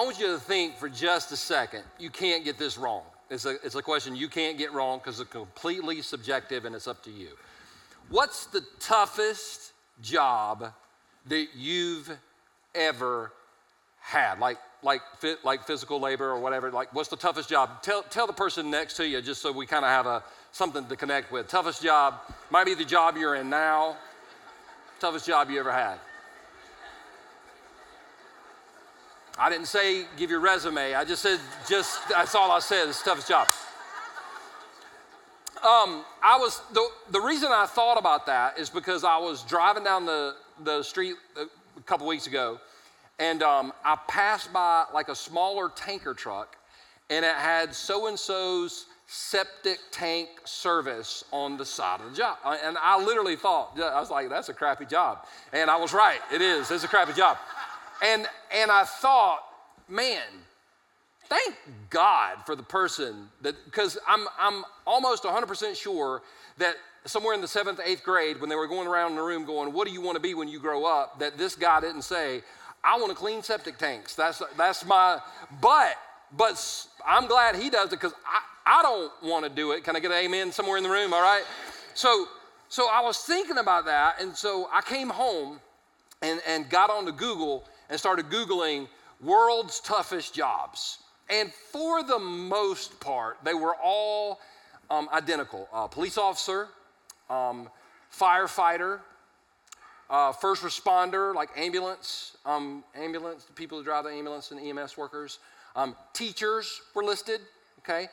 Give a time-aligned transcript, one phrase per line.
[0.00, 1.82] I want you to think for just a second.
[1.98, 3.02] You can't get this wrong.
[3.28, 6.88] It's a, it's a question you can't get wrong because it's completely subjective and it's
[6.88, 7.28] up to you.
[8.08, 10.72] What's the toughest job
[11.26, 12.10] that you've
[12.74, 13.30] ever
[14.00, 14.38] had?
[14.38, 15.02] Like, like,
[15.44, 16.70] like physical labor or whatever?
[16.70, 17.82] Like, what's the toughest job?
[17.82, 20.86] Tell, tell the person next to you just so we kind of have a, something
[20.86, 21.46] to connect with.
[21.46, 22.14] Toughest job
[22.48, 23.98] might be the job you're in now.
[24.98, 25.98] Toughest job you ever had.
[29.40, 30.94] I didn't say give your resume.
[30.94, 32.88] I just said, just, that's all I said.
[32.88, 33.48] It's the toughest job.
[35.64, 39.82] Um, I was, the, the reason I thought about that is because I was driving
[39.82, 42.60] down the, the street a couple weeks ago
[43.18, 46.56] and um, I passed by like a smaller tanker truck
[47.08, 52.36] and it had so and so's septic tank service on the side of the job.
[52.44, 55.26] And I literally thought, I was like, that's a crappy job.
[55.52, 57.38] And I was right, it is, it's a crappy job.
[58.02, 59.40] And, and I thought,
[59.88, 60.22] man,
[61.28, 61.54] thank
[61.90, 66.22] God for the person that, because I'm, I'm almost 100% sure
[66.58, 69.44] that somewhere in the seventh, eighth grade, when they were going around in the room
[69.44, 71.18] going, What do you want to be when you grow up?
[71.20, 72.42] that this guy didn't say,
[72.82, 74.14] I want to clean septic tanks.
[74.14, 75.20] That's, that's my,
[75.60, 75.96] but,
[76.36, 79.84] but I'm glad he does it because I, I don't want to do it.
[79.84, 81.12] Can I get an amen somewhere in the room?
[81.12, 81.44] All right.
[81.94, 82.26] So,
[82.68, 84.20] so I was thinking about that.
[84.20, 85.60] And so I came home
[86.22, 88.88] and, and got onto Google and started Googling
[89.20, 90.98] world's toughest jobs.
[91.28, 94.40] And for the most part, they were all
[94.88, 96.68] um, identical uh, police officer,
[97.28, 97.68] um,
[98.12, 99.00] firefighter,
[100.08, 105.38] uh, first responder, like ambulance, um, ambulance, people who drive the ambulance and EMS workers.
[105.76, 107.40] Um, teachers were listed,
[107.78, 108.08] okay?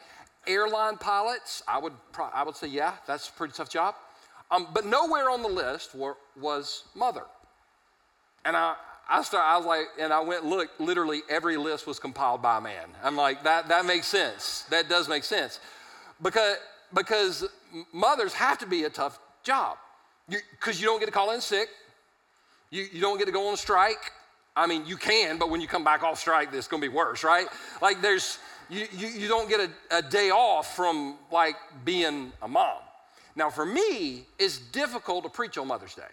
[0.45, 3.95] Airline pilots, I would, pro- I would say, yeah, that's a pretty tough job.
[4.52, 7.23] Um, but nowhere on the list were, was mother.
[8.45, 8.75] And I,
[9.09, 12.58] I started, I was like, and I went, look, literally every list was compiled by
[12.58, 12.88] a man.
[13.03, 14.63] I'm like, that, that makes sense.
[14.69, 15.59] That does make sense.
[16.22, 16.58] Because,
[16.94, 17.45] because
[17.94, 19.78] mothers have to be a tough job.
[20.28, 21.69] Because you, you, don't get to call in sick.
[22.69, 24.12] You, you don't get to go on strike.
[24.57, 26.94] I mean, you can, but when you come back off strike, it's going to be
[26.94, 27.47] worse, right?
[27.81, 32.47] Like there's, you, you, you don't get a, a day off from like being a
[32.47, 32.79] mom.
[33.38, 36.03] Now, for me, it's difficult to preach on Mother's Day.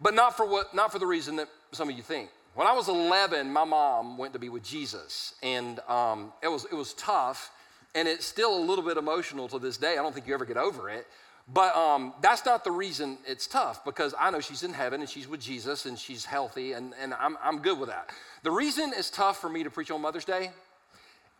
[0.00, 2.30] But not for, what, not for the reason that some of you think.
[2.54, 6.66] When I was 11, my mom went to be with Jesus, and um, it, was,
[6.66, 7.50] it was tough,
[7.94, 9.92] and it's still a little bit emotional to this day.
[9.92, 11.06] I don't think you ever get over it.
[11.52, 15.10] But um, that's not the reason it's tough because I know she's in heaven and
[15.10, 18.10] she's with Jesus and she's healthy and, and I'm, I'm good with that.
[18.44, 20.52] The reason it's tough for me to preach on Mother's Day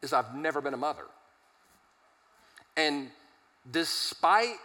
[0.03, 1.05] is I've never been a mother.
[2.77, 3.09] And
[3.71, 4.57] despite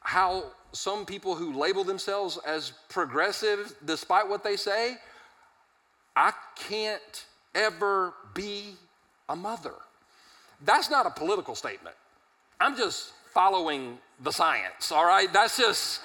[0.00, 0.44] how
[0.76, 4.96] some people who label themselves as progressive, despite what they say,
[6.14, 8.74] I can't ever be
[9.28, 9.72] a mother.
[10.64, 11.96] That's not a political statement.
[12.60, 15.32] I'm just following the science, all right?
[15.32, 16.00] That's just,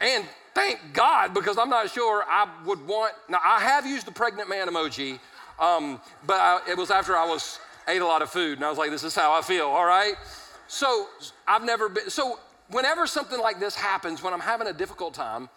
[0.00, 4.12] and thank God because I'm not sure I would want, now I have used the
[4.12, 5.18] pregnant man emoji,
[5.58, 7.58] um, but I, it was after I was,
[7.88, 9.86] ate a lot of food and I was like, this is how I feel, all
[9.86, 10.14] right?
[10.68, 11.06] So
[11.46, 12.38] I've never been, so
[12.70, 15.48] whenever something like this happens, when I'm having a difficult time,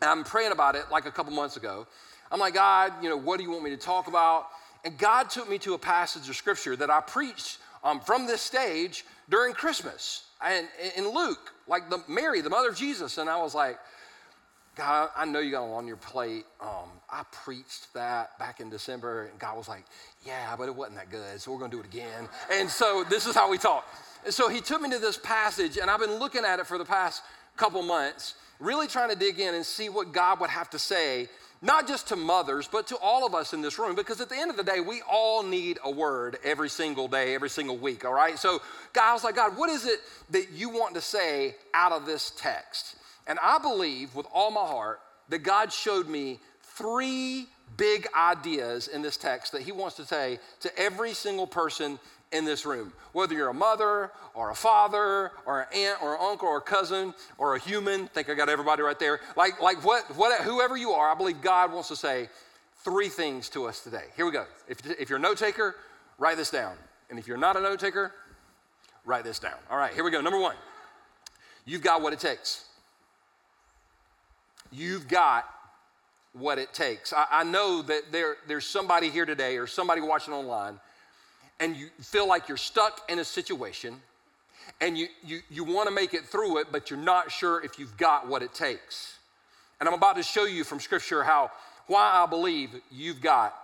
[0.00, 1.86] and I'm praying about it like a couple months ago,
[2.30, 4.46] I'm like, God, you know, what do you want me to talk about?
[4.84, 8.40] And God took me to a passage of scripture that I preached um, from this
[8.40, 10.66] stage during Christmas and
[10.96, 13.18] in Luke, like the Mary, the mother of Jesus.
[13.18, 13.78] And I was like,
[14.76, 16.44] God, I know you got on your plate.
[16.60, 19.84] Um, I preached that back in December, and God was like,
[20.24, 22.28] Yeah, but it wasn't that good, so we're going to do it again.
[22.52, 23.86] And so this is how we talk.
[24.24, 26.78] And so he took me to this passage, and I've been looking at it for
[26.78, 27.22] the past
[27.56, 31.28] couple months, really trying to dig in and see what God would have to say,
[31.62, 34.36] not just to mothers, but to all of us in this room, because at the
[34.36, 38.04] end of the day, we all need a word every single day, every single week,
[38.04, 38.38] all right?
[38.38, 41.92] So God I was like, God, what is it that you want to say out
[41.92, 42.96] of this text?
[43.30, 44.98] And I believe with all my heart
[45.28, 47.46] that God showed me three
[47.76, 52.00] big ideas in this text that he wants to say to every single person
[52.32, 52.92] in this room.
[53.12, 56.60] Whether you're a mother or a father or an aunt or an uncle or a
[56.60, 59.20] cousin or a human, I think I got everybody right there.
[59.36, 62.28] Like, like what, what, whoever you are, I believe God wants to say
[62.78, 64.06] three things to us today.
[64.16, 64.46] Here we go.
[64.66, 65.76] If, if you're a note taker,
[66.18, 66.74] write this down.
[67.10, 68.12] And if you're not a note taker,
[69.04, 69.58] write this down.
[69.70, 70.20] All right, here we go.
[70.20, 70.56] Number one,
[71.64, 72.64] you've got what it takes.
[74.72, 75.48] You've got
[76.32, 77.12] what it takes.
[77.12, 80.78] I, I know that there, there's somebody here today or somebody watching online
[81.58, 84.00] and you feel like you're stuck in a situation
[84.80, 87.78] and you, you, you want to make it through it, but you're not sure if
[87.78, 89.18] you've got what it takes.
[89.78, 91.50] And I'm about to show you from Scripture how
[91.86, 93.54] why I believe you've got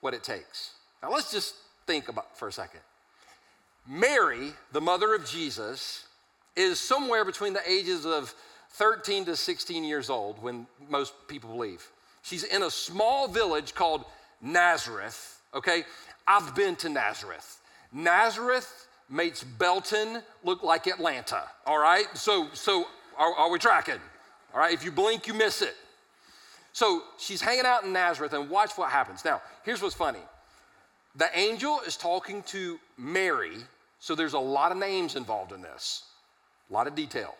[0.00, 0.72] what it takes.
[1.02, 1.54] Now let's just
[1.86, 2.80] think about for a second.
[3.88, 6.04] Mary, the mother of Jesus,
[6.56, 8.34] is somewhere between the ages of
[8.72, 11.86] 13 to 16 years old when most people believe.
[12.22, 14.04] She's in a small village called
[14.40, 15.84] Nazareth, okay?
[16.26, 17.60] I've been to Nazareth.
[17.92, 22.06] Nazareth makes Belton look like Atlanta, all right?
[22.14, 22.86] So, so
[23.18, 24.00] are, are we tracking?
[24.54, 25.74] All right, if you blink, you miss it.
[26.72, 29.24] So she's hanging out in Nazareth, and watch what happens.
[29.24, 30.20] Now, here's what's funny
[31.16, 33.56] the angel is talking to Mary,
[33.98, 36.04] so there's a lot of names involved in this,
[36.70, 37.34] a lot of detail,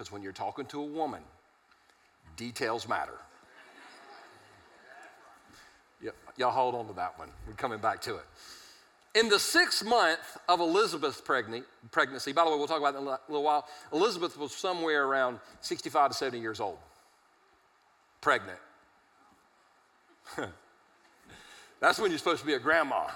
[0.00, 1.20] because when you're talking to a woman,
[2.34, 3.18] details matter.
[6.38, 7.28] y'all hold on to that one.
[7.46, 8.24] We're coming back to it.
[9.14, 13.08] In the sixth month of Elizabeth's pregnancy, by the way, we'll talk about that in
[13.08, 16.78] a little while, Elizabeth was somewhere around 65 to 70 years old,
[18.22, 18.58] pregnant.
[21.80, 23.08] That's when you're supposed to be a grandma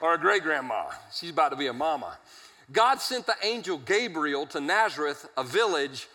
[0.00, 0.84] or a great grandma.
[1.12, 2.16] She's about to be a mama.
[2.70, 6.08] God sent the angel Gabriel to Nazareth, a village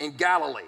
[0.00, 0.62] in Galilee,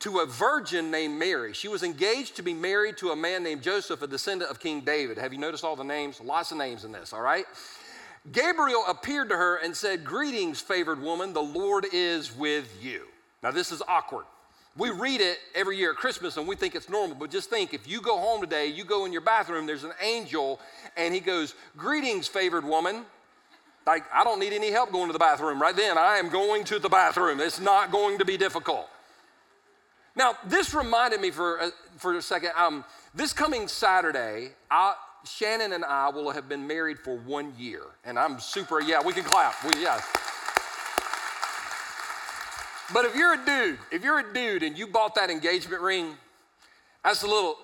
[0.00, 1.52] to a virgin named Mary.
[1.52, 4.80] She was engaged to be married to a man named Joseph, a descendant of King
[4.80, 5.18] David.
[5.18, 6.20] Have you noticed all the names?
[6.20, 7.44] Lots of names in this, all right?
[8.32, 13.06] Gabriel appeared to her and said, Greetings, favored woman, the Lord is with you.
[13.42, 14.24] Now, this is awkward.
[14.76, 17.74] We read it every year at Christmas and we think it's normal, but just think
[17.74, 20.60] if you go home today, you go in your bathroom, there's an angel,
[20.96, 23.04] and he goes, Greetings, favored woman.
[23.90, 25.98] Like, I don't need any help going to the bathroom right then.
[25.98, 27.40] I am going to the bathroom.
[27.40, 28.88] It's not going to be difficult.
[30.14, 32.52] Now, this reminded me for, for a second.
[32.56, 32.84] Um,
[33.16, 34.94] this coming Saturday, I,
[35.24, 37.82] Shannon and I will have been married for one year.
[38.04, 39.56] And I'm super, yeah, we can clap.
[39.64, 40.00] We, yeah.
[42.94, 46.14] But if you're a dude, if you're a dude and you bought that engagement ring,
[47.02, 47.56] that's a little,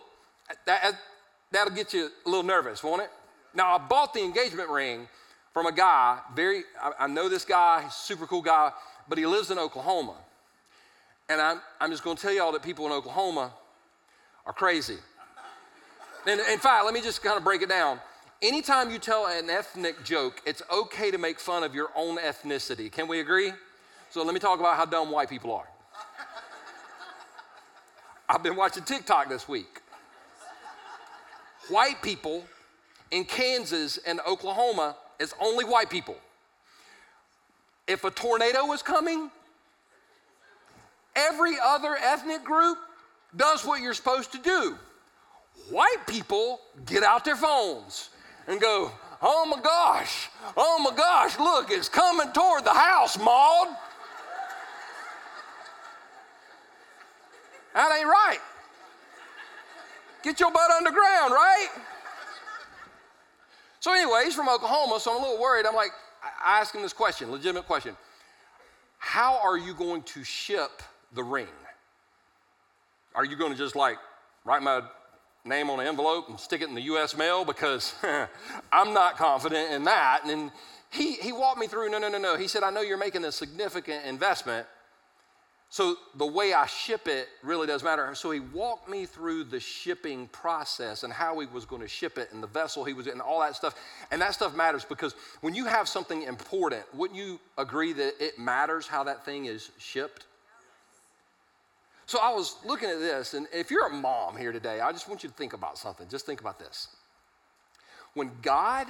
[0.64, 0.98] that,
[1.52, 3.10] that'll get you a little nervous, won't it?
[3.54, 5.06] Now, I bought the engagement ring
[5.56, 8.72] from a guy, very, I, I know this guy, super cool guy,
[9.08, 10.16] but he lives in Oklahoma.
[11.30, 13.50] And I'm, I'm just gonna tell y'all that people in Oklahoma
[14.44, 14.98] are crazy.
[16.26, 18.00] And in fact, let me just kind of break it down.
[18.42, 22.92] Anytime you tell an ethnic joke, it's okay to make fun of your own ethnicity.
[22.92, 23.50] Can we agree?
[24.10, 25.68] So let me talk about how dumb white people are.
[28.28, 29.80] I've been watching TikTok this week.
[31.70, 32.44] White people
[33.10, 36.16] in Kansas and Oklahoma is only white people.
[37.86, 39.30] If a tornado is coming,
[41.14, 42.78] every other ethnic group
[43.36, 44.76] does what you're supposed to do.
[45.70, 48.10] White people get out their phones
[48.46, 48.90] and go,
[49.22, 53.68] Oh my gosh, oh my gosh, look, it's coming toward the house, Maud.
[57.74, 58.38] That ain't right.
[60.22, 61.68] Get your butt underground, right?
[63.86, 65.64] So, anyway, he's from Oklahoma, so I'm a little worried.
[65.64, 65.92] I'm like,
[66.44, 67.96] I ask him this question, legitimate question.
[68.98, 70.82] How are you going to ship
[71.14, 71.46] the ring?
[73.14, 73.98] Are you going to just like
[74.44, 74.82] write my
[75.44, 77.44] name on an envelope and stick it in the US mail?
[77.44, 77.94] Because
[78.72, 80.24] I'm not confident in that.
[80.24, 80.50] And
[80.90, 82.36] he, he walked me through no, no, no, no.
[82.36, 84.66] He said, I know you're making a significant investment,
[85.68, 88.14] so the way I ship it really does matter.
[88.14, 92.18] So he walked me through the shipping process and how he was going to ship
[92.18, 93.74] it and the vessel he was in, all that stuff.
[94.10, 98.38] And that stuff matters because when you have something important, wouldn't you agree that it
[98.38, 100.26] matters how that thing is shipped?
[102.06, 105.08] So I was looking at this, and if you're a mom here today, I just
[105.08, 106.06] want you to think about something.
[106.08, 106.86] Just think about this.
[108.14, 108.86] When God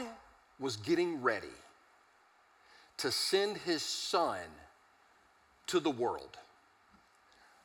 [0.61, 1.47] was getting ready
[2.99, 4.39] to send his son
[5.69, 6.37] to the world,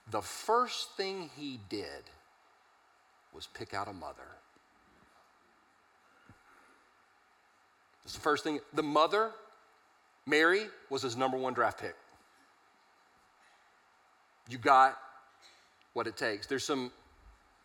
[0.09, 2.03] the first thing he did
[3.33, 4.27] was pick out a mother.
[8.03, 8.59] That's the first thing.
[8.73, 9.31] The mother,
[10.25, 11.95] Mary, was his number one draft pick.
[14.49, 14.97] You got
[15.93, 16.47] what it takes.
[16.47, 16.91] There's some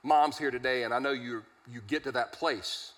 [0.02, 2.92] moms here today, and I know you you get to that place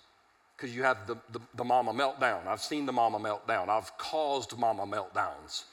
[0.55, 2.45] because you have the, the, the mama meltdown.
[2.45, 3.69] I've seen the mama meltdown.
[3.69, 5.63] I've caused mama meltdowns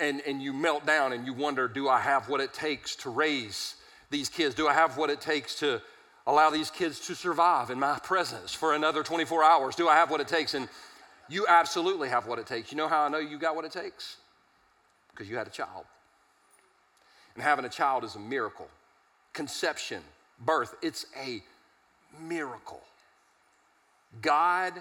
[0.00, 3.10] and, and you melt down and you wonder, do I have what it takes to
[3.10, 3.74] raise
[4.10, 4.54] these kids?
[4.54, 5.82] Do I have what it takes to
[6.26, 9.74] allow these kids to survive in my presence for another 24 hours?
[9.74, 10.54] Do I have what it takes?
[10.54, 10.68] And
[11.28, 12.70] you absolutely have what it takes.
[12.70, 14.16] You know how I know you got what it takes?
[15.10, 15.84] Because you had a child.
[17.34, 18.68] And having a child is a miracle.
[19.32, 20.02] Conception,
[20.44, 21.42] birth, it's a
[22.20, 22.80] miracle.
[24.22, 24.72] God,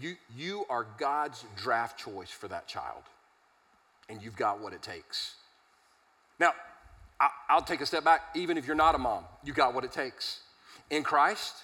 [0.00, 3.02] you, you are God's draft choice for that child
[4.08, 5.34] and you've got what it takes.
[6.38, 6.52] Now,
[7.48, 8.22] I'll take a step back.
[8.34, 10.40] Even if you're not a mom, you got what it takes.
[10.90, 11.54] In Christ,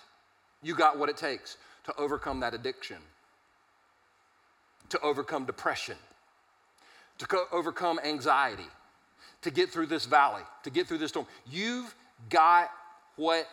[0.65, 2.97] You got what it takes to overcome that addiction,
[4.89, 5.97] to overcome depression,
[7.19, 8.67] to co- overcome anxiety,
[9.43, 11.27] to get through this valley, to get through this storm.
[11.49, 11.95] You've
[12.31, 12.71] got
[13.17, 13.47] what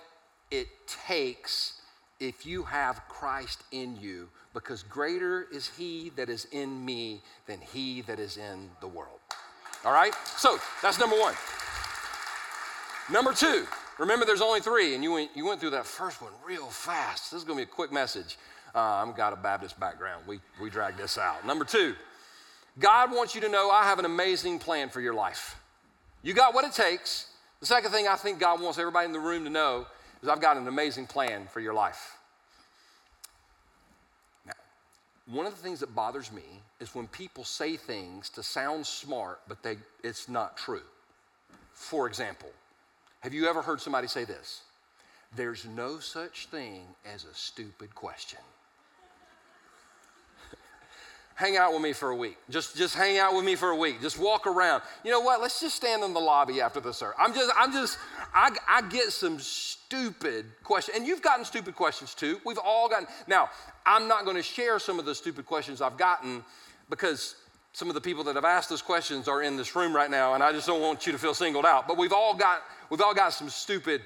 [0.50, 1.82] it takes
[2.22, 7.60] if you have Christ in you, because greater is He that is in me than
[7.74, 9.20] He that is in the world.
[9.86, 10.14] All right?
[10.38, 11.36] So that's number one.
[13.12, 13.66] Number two,
[13.98, 17.32] remember there's only three, and you went, you went through that first one real fast.
[17.32, 18.38] This is gonna be a quick message.
[18.74, 20.24] Uh, I've got a Baptist background.
[20.28, 21.46] We, we drag this out.
[21.46, 21.96] Number two,
[22.80, 25.58] God wants you to know I have an amazing plan for your life.
[26.24, 27.28] You got what it takes.
[27.60, 29.88] The second thing I think God wants everybody in the room to know
[30.24, 32.16] is I've got an amazing plan for your life.
[34.46, 34.54] Now,
[35.32, 39.40] one of the things that bothers me is when people say things to sound smart,
[39.48, 40.82] but they, it's not true.
[41.72, 42.50] For example,
[43.22, 44.62] have you ever heard somebody say this?
[45.36, 48.40] There's no such thing as a stupid question
[51.42, 52.38] hang out with me for a week.
[52.50, 54.00] Just, just hang out with me for a week.
[54.00, 54.84] Just walk around.
[55.04, 55.42] You know what?
[55.42, 57.18] Let's just stand in the lobby after the service.
[57.20, 57.98] I'm just, I'm just,
[58.34, 60.96] I, I get some stupid questions.
[60.96, 62.40] And you've gotten stupid questions too.
[62.46, 63.08] We've all gotten.
[63.28, 63.50] Now,
[63.88, 66.44] I'm not going to share some of the stupid questions I've gotten
[66.90, 67.36] because
[67.74, 70.36] some of the people that have asked those questions are in this room right now,
[70.36, 71.88] and I just don't want you to feel singled out.
[71.88, 74.02] But we've all got, we've all got some stupid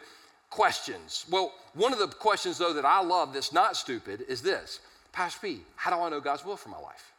[0.49, 1.25] questions.
[1.29, 4.79] Well, one of the questions though that I love that's not stupid is this.
[5.11, 7.14] Pastor P, how do I know God's will for my life?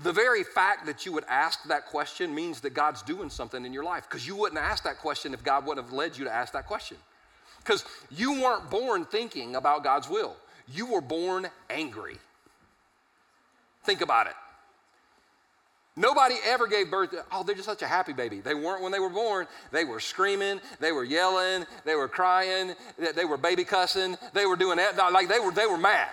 [0.00, 3.72] The very fact that you would ask that question means that God's doing something in
[3.72, 6.34] your life because you wouldn't ask that question if God wouldn't have led you to
[6.34, 6.96] ask that question.
[7.58, 10.36] Because you weren't born thinking about God's will,
[10.68, 12.16] you were born angry.
[13.84, 14.34] Think about it.
[15.96, 18.40] Nobody ever gave birth to, oh, they're just such a happy baby.
[18.40, 19.46] They weren't when they were born.
[19.70, 22.72] They were screaming, they were yelling, they were crying,
[23.14, 26.08] they were baby cussing, they were doing that, like they were, they were mad.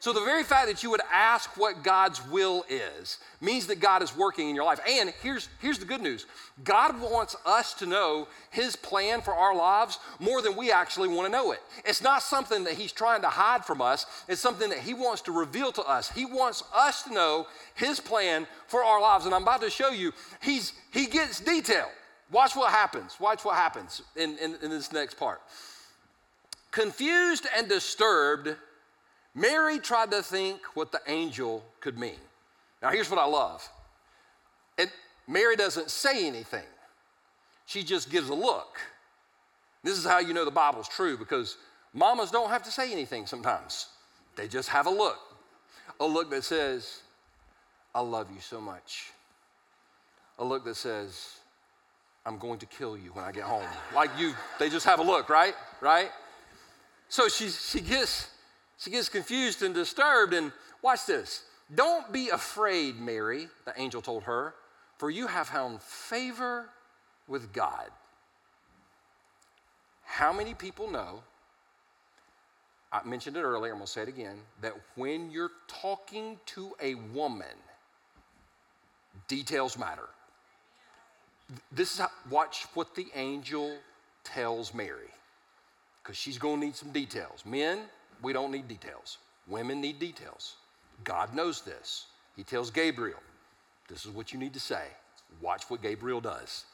[0.00, 4.00] So, the very fact that you would ask what God's will is means that God
[4.00, 4.78] is working in your life.
[4.88, 6.24] And here's, here's the good news
[6.62, 11.26] God wants us to know His plan for our lives more than we actually want
[11.26, 11.58] to know it.
[11.84, 15.22] It's not something that He's trying to hide from us, it's something that He wants
[15.22, 16.08] to reveal to us.
[16.10, 19.26] He wants us to know His plan for our lives.
[19.26, 21.90] And I'm about to show you, he's, He gets detailed.
[22.30, 23.16] Watch what happens.
[23.18, 25.40] Watch what happens in, in, in this next part.
[26.70, 28.54] Confused and disturbed
[29.38, 32.18] Mary tried to think what the angel could mean.
[32.82, 33.66] Now, here's what I love.
[34.76, 34.90] And
[35.28, 36.66] Mary doesn't say anything,
[37.66, 38.78] she just gives a look.
[39.84, 41.56] This is how you know the Bible's true because
[41.94, 43.86] mamas don't have to say anything sometimes.
[44.34, 45.18] They just have a look.
[46.00, 47.00] A look that says,
[47.94, 49.12] I love you so much.
[50.40, 51.36] A look that says,
[52.26, 53.66] I'm going to kill you when I get home.
[53.94, 55.54] like you, they just have a look, right?
[55.80, 56.10] Right?
[57.08, 58.28] So she, she gets
[58.78, 60.32] she gets confused and disturbed.
[60.32, 61.44] And watch this.
[61.74, 64.54] Don't be afraid, Mary, the angel told her,
[64.96, 66.70] for you have found favor
[67.26, 67.90] with God.
[70.04, 71.22] How many people know?
[72.90, 76.94] I mentioned it earlier, I'm gonna say it again, that when you're talking to a
[76.94, 77.46] woman,
[79.28, 80.08] details matter.
[81.70, 83.76] This is how, watch what the angel
[84.24, 85.10] tells Mary,
[86.02, 87.44] because she's gonna need some details.
[87.44, 87.80] Men,
[88.22, 89.18] we don't need details.
[89.46, 90.56] Women need details.
[91.04, 92.06] God knows this.
[92.36, 93.20] He tells Gabriel,
[93.88, 94.84] This is what you need to say.
[95.40, 96.64] Watch what Gabriel does.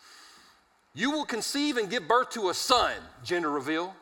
[0.94, 2.92] You will conceive and give birth to a son,
[3.24, 3.86] gender reveal.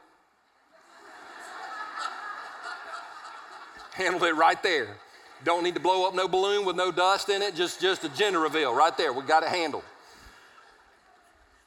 [3.95, 4.99] Handled it right there.
[5.45, 8.09] Don't need to blow up no balloon with no dust in it, just, just a
[8.11, 9.13] gender reveal right there.
[9.13, 9.83] We got it handled.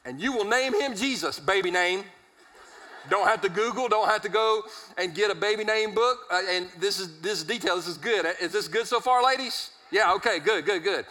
[0.04, 2.04] And you will name him Jesus, baby name.
[3.10, 4.62] Don't have to Google, don't have to go
[4.98, 6.18] and get a baby name book.
[6.30, 7.76] Uh, and this is this is detail.
[7.76, 8.26] This is good.
[8.40, 9.70] Is this good so far, ladies?
[9.90, 11.06] Yeah, okay, good, good, good.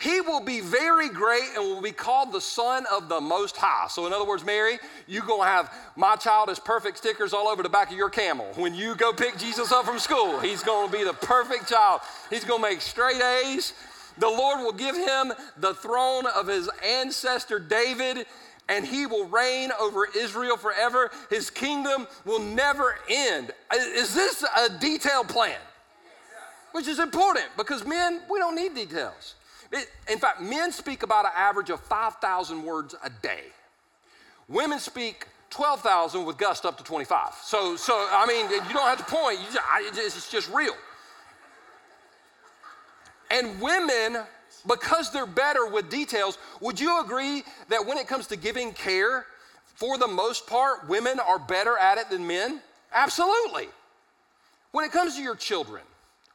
[0.00, 3.86] He will be very great and will be called the Son of the Most High.
[3.88, 7.48] So, in other words, Mary, you're going to have my child is perfect stickers all
[7.48, 8.46] over the back of your camel.
[8.54, 12.00] When you go pick Jesus up from school, he's going to be the perfect child.
[12.30, 13.74] He's going to make straight A's.
[14.16, 18.26] The Lord will give him the throne of his ancestor David
[18.70, 21.10] and he will reign over Israel forever.
[21.28, 23.50] His kingdom will never end.
[23.74, 25.58] Is this a detailed plan?
[26.72, 29.34] Which is important because men, we don't need details.
[29.72, 33.42] It, in fact, men speak about an average of 5,000 words a day.
[34.48, 37.34] Women speak 12,000 with gust up to 25.
[37.42, 39.40] So, so I mean, you don't have to point,
[39.94, 40.74] just, it's just real.
[43.32, 44.18] And women
[44.66, 49.26] because they're better with details, would you agree that when it comes to giving care,
[49.64, 52.60] for the most part, women are better at it than men?
[52.92, 53.68] Absolutely.
[54.72, 55.82] When it comes to your children,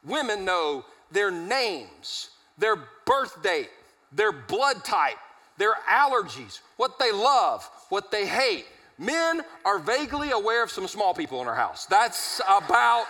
[0.04, 3.70] women know their names, their birth date,
[4.12, 5.16] their blood type,
[5.58, 8.66] their allergies, what they love, what they hate.
[8.98, 11.86] Men are vaguely aware of some small people in our house.
[11.86, 13.06] That's about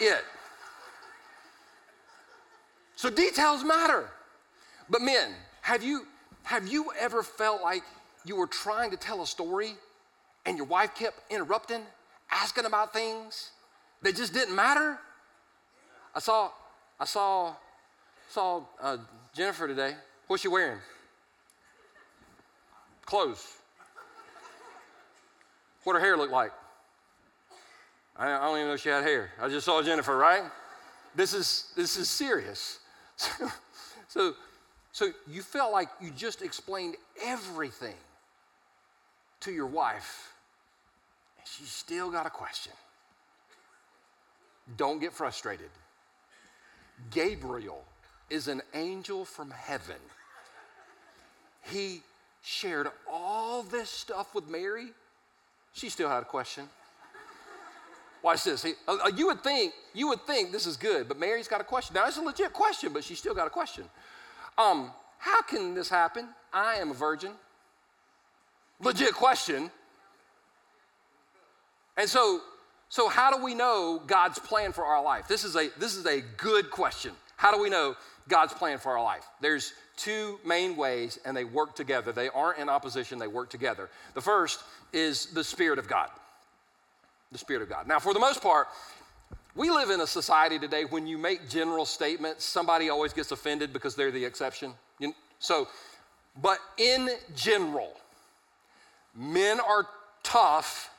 [0.00, 0.24] it.
[2.96, 4.08] So details matter.
[4.92, 5.32] But men,
[5.62, 6.06] have you
[6.42, 7.82] have you ever felt like
[8.26, 9.72] you were trying to tell a story
[10.44, 11.80] and your wife kept interrupting,
[12.30, 13.52] asking about things
[14.02, 14.98] that just didn't matter?
[16.14, 16.50] I saw
[17.00, 17.54] I saw
[18.28, 18.98] saw uh,
[19.34, 19.94] Jennifer today.
[20.26, 20.78] What's she wearing?
[23.06, 23.46] Clothes.
[25.84, 26.52] What her hair look like?
[28.14, 29.30] I, I don't even know she had hair.
[29.40, 30.42] I just saw Jennifer, right?
[31.14, 32.78] This is this is serious.
[33.16, 33.48] so,
[34.08, 34.34] so
[35.28, 37.94] you felt like you just explained everything
[39.40, 40.32] to your wife,
[41.38, 42.72] and she still got a question.
[44.76, 45.70] Don't get frustrated.
[47.10, 47.82] Gabriel
[48.30, 49.96] is an angel from heaven.
[51.62, 52.02] He
[52.42, 54.88] shared all this stuff with Mary.
[55.72, 56.68] She still had a question.
[58.22, 58.62] Watch this.
[58.62, 61.60] He, uh, uh, you would think you would think this is good, but Mary's got
[61.60, 61.94] a question.
[61.94, 63.84] Now it's a legit question, but she still got a question.
[64.58, 66.28] Um, how can this happen?
[66.52, 67.32] I am a virgin.
[68.80, 69.70] Legit question.
[71.96, 72.40] And so,
[72.88, 75.28] so how do we know God's plan for our life?
[75.28, 77.12] This is a this is a good question.
[77.36, 77.96] How do we know
[78.28, 79.24] God's plan for our life?
[79.40, 82.12] There's two main ways, and they work together.
[82.12, 83.88] They aren't in opposition, they work together.
[84.14, 86.08] The first is the Spirit of God
[87.32, 87.88] the Spirit of God.
[87.88, 88.68] Now, for the most part,
[89.54, 93.72] we live in a society today when you make general statements, somebody always gets offended
[93.72, 94.74] because they're the exception.
[95.38, 95.66] So,
[96.40, 97.94] but in general,
[99.14, 99.88] men are
[100.22, 100.90] tough,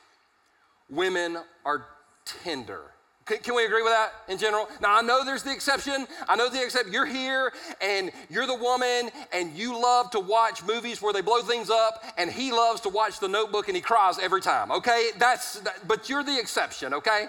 [0.90, 1.86] women are
[2.26, 2.82] tender.
[3.24, 4.68] Can, can, we agree with that in general?
[4.82, 6.06] Now, I know there's the exception.
[6.28, 6.92] I know the exception.
[6.92, 11.40] You're here and you're the woman and you love to watch movies where they blow
[11.40, 15.08] things up, and he loves to watch the notebook and he cries every time, okay?
[15.18, 17.28] That's, that, but you're the exception, okay?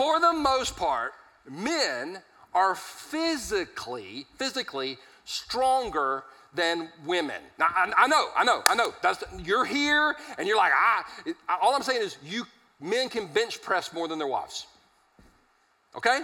[0.00, 1.12] For the most part,
[1.46, 2.22] men
[2.54, 7.42] are physically, physically stronger than women.
[7.58, 8.94] Now, I, I know, I know, I know.
[9.02, 11.04] That's, you're here and you're like, ah,
[11.60, 12.46] all I'm saying is you,
[12.80, 14.68] men can bench press more than their wives.
[15.94, 16.20] Okay?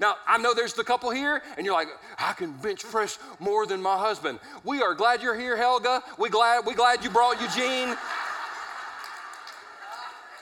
[0.00, 3.66] Now, I know there's the couple here, and you're like, I can bench press more
[3.66, 4.40] than my husband.
[4.64, 6.02] We are glad you're here, Helga.
[6.18, 7.96] We glad, we glad you brought Eugene.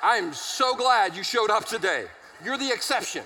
[0.03, 2.07] I am so glad you showed up today.
[2.45, 3.25] You're the exception.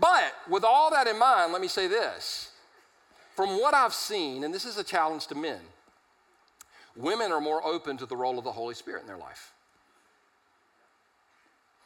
[0.00, 2.50] But with all that in mind, let me say this.
[3.34, 5.60] From what I've seen, and this is a challenge to men,
[6.96, 9.52] women are more open to the role of the Holy Spirit in their life.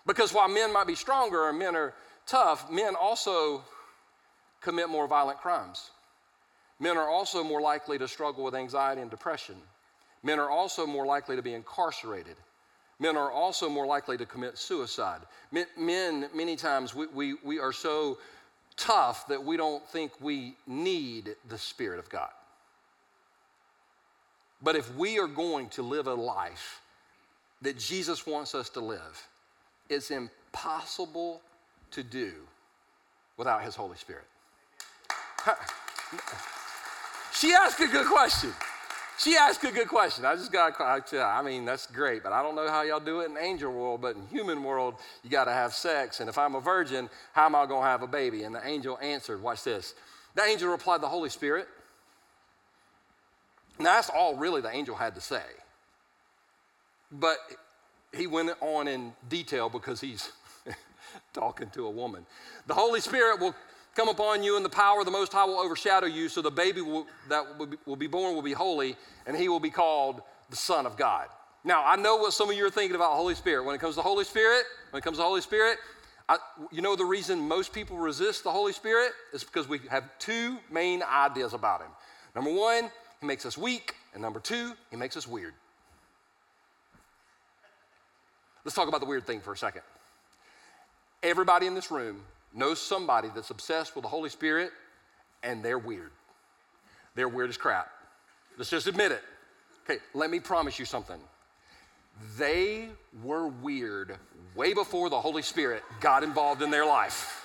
[0.07, 1.95] Because while men might be stronger and men are
[2.27, 3.63] tough, men also
[4.61, 5.91] commit more violent crimes.
[6.79, 9.57] Men are also more likely to struggle with anxiety and depression.
[10.23, 12.37] Men are also more likely to be incarcerated.
[13.01, 15.23] Men are also more likely to commit suicide.
[15.51, 18.19] Men, men many times, we, we, we are so
[18.77, 22.29] tough that we don't think we need the Spirit of God.
[24.63, 26.83] But if we are going to live a life
[27.63, 29.29] that Jesus wants us to live,
[29.89, 31.41] it's impossible
[31.93, 32.33] to do
[33.39, 34.25] without His Holy Spirit.
[37.33, 38.53] She asked a good question.
[39.23, 40.25] She asked a good question.
[40.25, 43.21] I just got to, I mean, that's great, but I don't know how y'all do
[43.21, 46.21] it in angel world, but in human world, you got to have sex.
[46.21, 48.45] And if I'm a virgin, how am I going to have a baby?
[48.45, 49.93] And the angel answered, watch this.
[50.37, 51.69] The angel replied, the Holy Spirit.
[53.79, 55.43] Now, that's all really the angel had to say.
[57.13, 57.37] But
[58.15, 60.33] he went on in detail because he's
[61.35, 62.25] talking to a woman.
[62.67, 63.55] The Holy Spirit will
[63.95, 66.51] come upon you, and the power of the Most High will overshadow you, so the
[66.51, 67.45] baby will, that
[67.87, 71.29] will be, born will be holy, and he will be called the Son of God.
[71.65, 73.65] Now, I know what some of you are thinking about the Holy Spirit.
[73.65, 75.79] When it comes to the Holy Spirit, when it comes to the Holy Spirit,
[76.29, 76.39] I,
[76.71, 80.59] you know the reason most people resist the Holy Spirit is because we have two
[80.71, 81.91] main ideas about him.
[82.35, 85.53] Number one, he makes us weak, and number two, he makes us weird.
[88.65, 89.83] Let's talk about the weird thing for a second.
[91.23, 92.23] Everybody in this room
[92.55, 94.73] knows somebody that's obsessed with the Holy Spirit
[95.43, 96.11] and they're weird.
[97.15, 97.91] They're weird as crap.
[98.57, 99.23] Let's just admit it.
[99.85, 101.21] Okay, let me promise you something.
[102.37, 102.89] They
[103.23, 104.17] were weird
[104.55, 107.40] way before the Holy Spirit got involved in their life.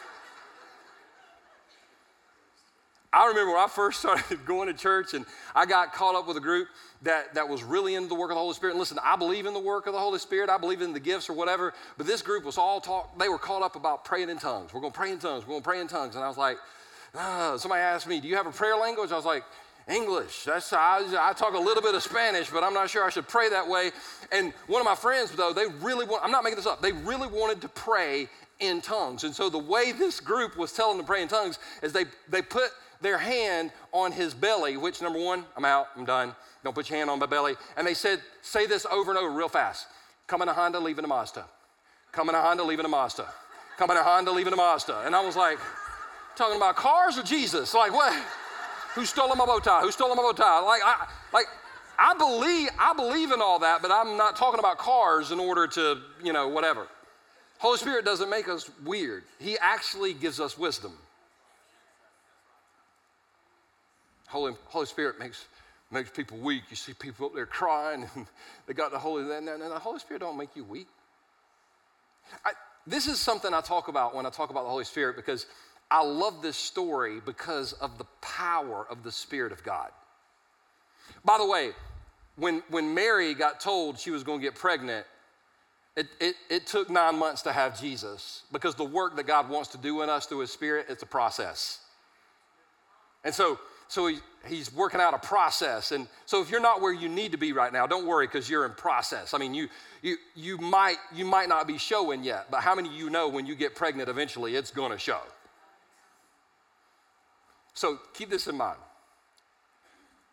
[3.15, 5.25] I remember when I first started going to church and
[5.55, 6.67] I got caught up with a group
[7.03, 8.73] that, that was really into the work of the Holy Spirit.
[8.73, 10.49] And listen, I believe in the work of the Holy Spirit.
[10.49, 11.73] I believe in the gifts or whatever.
[11.97, 14.73] But this group was all talk, they were caught up about praying in tongues.
[14.73, 15.45] We're going to pray in tongues.
[15.45, 16.15] We're going to pray in tongues.
[16.15, 16.57] And I was like,
[17.15, 17.55] ah.
[17.57, 19.11] somebody asked me, do you have a prayer language?
[19.11, 19.43] I was like,
[19.87, 20.45] English.
[20.45, 23.27] That's I, I, talk a little bit of Spanish, but I'm not sure I should
[23.27, 23.91] pray that way.
[24.31, 26.91] And one of my friends, though, they really want, I'm not making this up, they
[26.91, 28.27] really wanted to pray
[28.59, 29.23] in tongues.
[29.23, 32.05] And so the way this group was telling them to pray in tongues is they,
[32.29, 36.35] they put their hand on his belly, which number one, I'm out, I'm done.
[36.63, 37.55] Don't put your hand on my belly.
[37.77, 39.87] And they said, say this over and over real fast.
[40.27, 41.45] Coming a Honda, leaving a Mazda.
[42.11, 43.27] Coming a Honda, leaving a Mazda.
[43.77, 45.03] Coming a Honda, leaving a Mazda.
[45.05, 45.59] And I was like,
[46.35, 47.73] talking about cars or Jesus?
[47.73, 48.13] Like what?
[48.95, 49.81] Who stole my bow tie?
[49.81, 50.59] Who stole my bow tie?
[50.59, 51.45] Like I like
[51.97, 55.67] I believe I believe in all that, but I'm not talking about cars in order
[55.67, 56.87] to, you know, whatever.
[57.57, 59.23] Holy Spirit doesn't make us weird.
[59.39, 60.93] He actually gives us wisdom.
[64.27, 65.45] Holy, Holy Spirit makes,
[65.91, 66.63] makes people weak.
[66.69, 68.27] You see people up there crying and
[68.67, 70.87] they got the Holy, and the Holy Spirit don't make you weak.
[72.43, 72.51] I,
[72.87, 75.45] this is something I talk about when I talk about the Holy Spirit because
[75.89, 79.91] I love this story because of the power of the Spirit of God.
[81.23, 81.71] By the way,
[82.35, 85.05] when, when Mary got told she was going to get pregnant,
[85.95, 89.69] it, it, it, took nine months to have Jesus because the work that God wants
[89.69, 91.79] to do in us through His Spirit, it's a process.
[93.23, 95.91] And so, so he, He's working out a process.
[95.91, 98.49] And so if you're not where you need to be right now, don't worry because
[98.49, 99.33] you're in process.
[99.33, 99.67] I mean, you,
[100.01, 103.27] you, you, might, you might not be showing yet, but how many of you know
[103.27, 105.19] when you get pregnant eventually, it's going to show?
[107.73, 108.77] So keep this in mind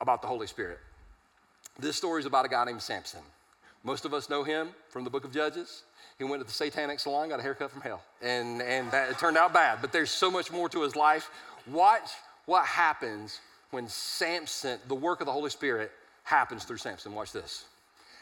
[0.00, 0.78] about the Holy Spirit.
[1.78, 3.20] This story is about a guy named Samson.
[3.82, 5.82] Most of us know him from the book of Judges.
[6.18, 9.18] He went to the satanic salon, got a haircut from hell, and, and that, it
[9.18, 9.78] turned out bad.
[9.80, 11.30] But there's so much more to his life.
[11.66, 12.10] Watch
[12.46, 15.90] what happens when Samson, the work of the Holy Spirit,
[16.24, 17.14] happens through Samson.
[17.14, 17.64] Watch this.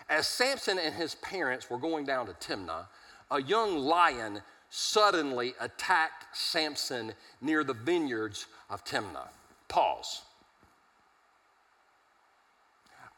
[0.09, 2.87] As Samson and his parents were going down to Timnah,
[3.31, 9.29] a young lion suddenly attacked Samson near the vineyards of Timnah.
[9.69, 10.23] Pause.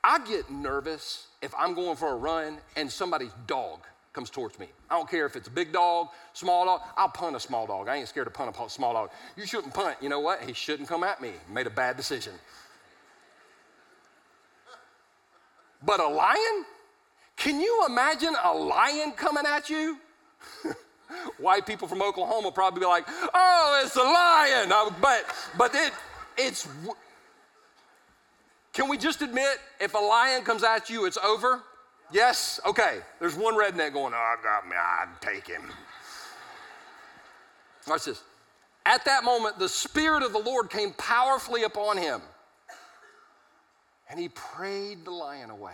[0.05, 3.81] I get nervous if I'm going for a run and somebody's dog
[4.13, 4.67] comes towards me.
[4.91, 6.83] I don't care if it's a big dog, small dog.
[6.97, 7.89] I'll punt a small dog.
[7.89, 9.11] I ain't scared to punt a small dog.
[9.37, 9.97] You shouldn't punt.
[10.01, 10.43] You know what?
[10.43, 11.33] He shouldn't come at me.
[11.53, 12.35] Made a bad decision.
[15.85, 16.65] But a lion?
[17.37, 19.99] Can you imagine a lion coming at you?
[21.39, 24.69] White people from Oklahoma probably be like, "Oh, it's a lion,"
[25.01, 25.25] but
[25.59, 25.93] but it
[26.39, 26.67] it's.
[28.73, 31.63] Can we just admit if a lion comes at you, it's over?
[32.13, 32.61] Yes?
[32.67, 33.01] Okay.
[33.19, 34.77] There's one redneck going, Oh, got me.
[34.77, 35.63] I'd take him.
[37.87, 38.23] Watch this.
[38.85, 42.21] At that moment, the Spirit of the Lord came powerfully upon him,
[44.11, 45.73] and he prayed the lion away.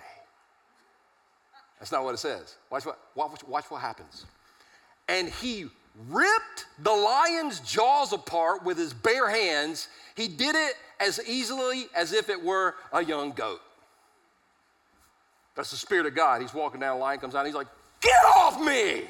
[1.78, 2.56] That's not what it says.
[2.70, 4.26] Watch what, watch, watch what happens.
[5.08, 5.66] And he
[6.08, 9.88] ripped the lion's jaws apart with his bare hands.
[10.14, 13.60] He did it as easily as if it were a young goat.
[15.58, 16.40] That's the Spirit of God.
[16.40, 17.66] He's walking down, a lion comes out, he's like,
[18.00, 19.02] Get off me!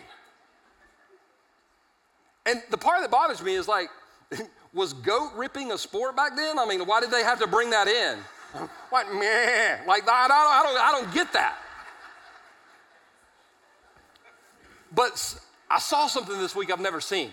[2.47, 3.91] And the part that bothers me is like,
[4.73, 6.59] was goat ripping a sport back then?
[6.59, 8.19] I mean, why did they have to bring that in?
[8.91, 9.77] Like, meh.
[9.87, 11.59] Like, I don't, I, don't, I don't get that.
[14.95, 15.39] But
[15.71, 17.31] I saw something this week I've never seen,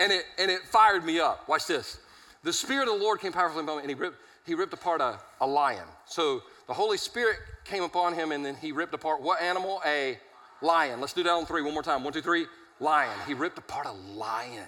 [0.00, 1.48] and it, and it fired me up.
[1.48, 2.00] Watch this.
[2.42, 5.00] The Spirit of the Lord came powerfully upon me, and he ripped, he ripped apart
[5.00, 5.86] a, a lion.
[6.06, 9.80] So the Holy Spirit came upon him, and then he ripped apart what animal?
[9.84, 10.18] A
[10.62, 11.00] lion.
[11.00, 11.62] Let's do that on three.
[11.62, 12.04] One more time.
[12.04, 12.46] One, two, three.
[12.80, 13.16] Lion.
[13.26, 14.66] He ripped apart a lion.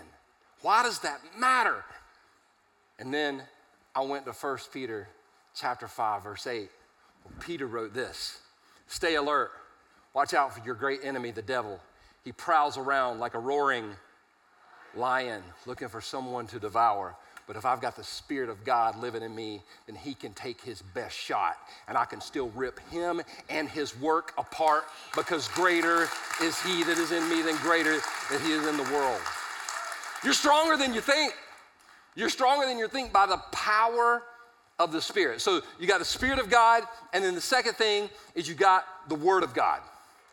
[0.61, 1.85] Why does that matter?
[2.99, 3.43] And then
[3.95, 5.09] I went to 1 Peter
[5.55, 6.71] chapter 5, verse 8.
[7.25, 8.41] Well, Peter wrote this
[8.87, 9.51] Stay alert.
[10.15, 11.81] Watch out for your great enemy, the devil.
[12.25, 13.97] He prowls around like a roaring
[14.95, 17.17] lion looking for someone to devour.
[17.53, 20.63] But if I've got the Spirit of God living in me, then He can take
[20.63, 24.85] His best shot and I can still rip Him and His work apart
[25.15, 26.09] because greater
[26.43, 27.99] is He that is in me than greater
[28.31, 29.21] that He is in the world.
[30.25, 31.35] You're stronger than you think.
[32.15, 34.23] You're stronger than you think by the power
[34.79, 35.43] of the Spirit.
[35.43, 38.87] So you got the Spirit of God, and then the second thing is you got
[39.11, 39.83] the Word of God.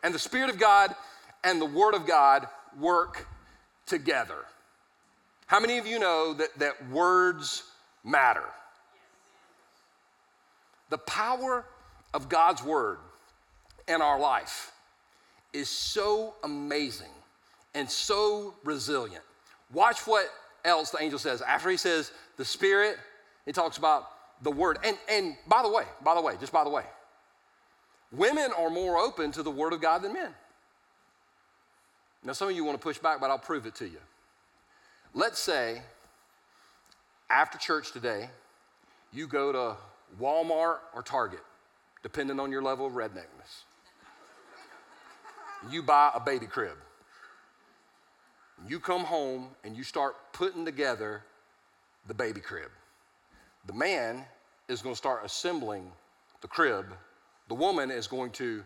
[0.03, 0.95] And the Spirit of God
[1.43, 2.47] and the Word of God
[2.79, 3.27] work
[3.85, 4.45] together.
[5.49, 7.63] How many of you know that, that words
[8.03, 8.43] matter?
[10.91, 11.65] The power
[12.13, 12.99] of God's Word
[13.87, 14.71] in our life
[15.51, 17.09] is so amazing
[17.73, 19.23] and so resilient.
[19.73, 20.29] Watch what
[20.63, 21.41] else the angel says.
[21.41, 22.97] After he says, the Spirit,
[23.47, 24.07] He talks about
[24.43, 24.77] the word.
[24.83, 26.83] And, and by the way, by the way, just by the way,
[28.11, 30.29] women are more open to the word of God than men.
[32.23, 33.97] Now, some of you want to push back, but I'll prove it to you.
[35.13, 35.81] Let's say
[37.29, 38.29] after church today,
[39.11, 39.75] you go to
[40.21, 41.43] Walmart or Target,
[42.03, 43.63] depending on your level of redneckness.
[45.71, 46.77] You buy a baby crib.
[48.67, 51.23] You come home and you start putting together
[52.07, 52.69] the baby crib.
[53.65, 54.25] The man
[54.67, 55.91] is going to start assembling
[56.41, 56.85] the crib.
[57.47, 58.63] The woman is going to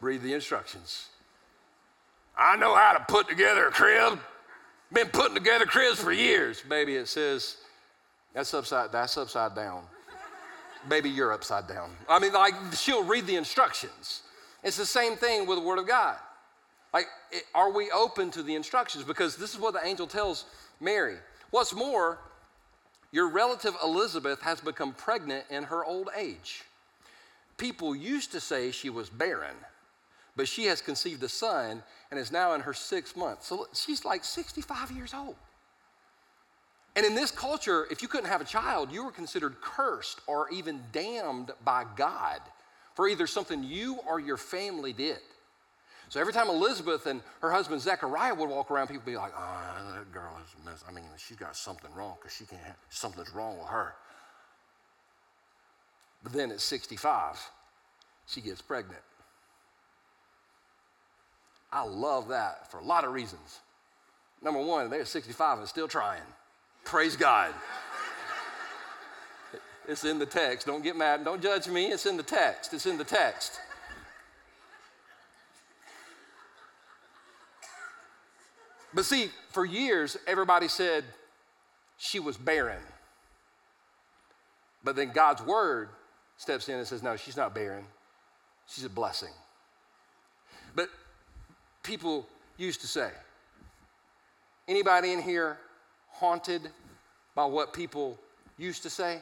[0.00, 1.08] read the instructions.
[2.40, 4.18] I know how to put together a crib.
[4.92, 6.62] Been putting together cribs for years.
[6.62, 7.58] Baby, it says
[8.34, 9.82] that's upside that's upside down.
[10.88, 11.90] Baby, you're upside down.
[12.08, 14.22] I mean, like she'll read the instructions.
[14.64, 16.16] It's the same thing with the Word of God.
[16.92, 17.06] Like,
[17.54, 19.04] are we open to the instructions?
[19.04, 20.46] Because this is what the angel tells
[20.80, 21.16] Mary.
[21.50, 22.18] What's more,
[23.12, 26.64] your relative Elizabeth has become pregnant in her old age.
[27.58, 29.54] People used to say she was barren,
[30.40, 33.42] but she has conceived a son and is now in her sixth month.
[33.42, 35.36] So she's like 65 years old.
[36.96, 40.48] And in this culture, if you couldn't have a child, you were considered cursed or
[40.48, 42.40] even damned by God
[42.94, 45.18] for either something you or your family did.
[46.08, 49.34] So every time Elizabeth and her husband Zechariah would walk around, people would be like,
[49.36, 50.82] oh, that girl is a mess.
[50.88, 53.94] I mean, she's got something wrong because she can't have, something's wrong with her.
[56.22, 57.38] But then at 65,
[58.26, 59.02] she gets pregnant.
[61.72, 63.60] I love that for a lot of reasons.
[64.42, 66.22] Number one, they're 65 and still trying.
[66.84, 67.52] Praise God.
[69.86, 70.66] It's in the text.
[70.66, 71.24] Don't get mad.
[71.24, 71.86] Don't judge me.
[71.86, 72.72] It's in the text.
[72.74, 73.60] It's in the text.
[78.92, 81.04] But see, for years, everybody said
[81.98, 82.82] she was barren.
[84.82, 85.90] But then God's word
[86.36, 87.84] steps in and says, no, she's not barren.
[88.66, 89.32] She's a blessing.
[91.82, 93.10] People used to say,
[94.68, 95.58] anybody in here
[96.10, 96.62] haunted
[97.34, 98.18] by what people
[98.58, 99.20] used to say?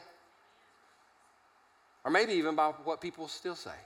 [2.04, 3.78] Or maybe even by what people still say.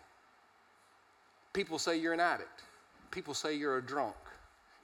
[1.52, 2.62] People say you're an addict.
[3.10, 4.14] People say you're a drunk.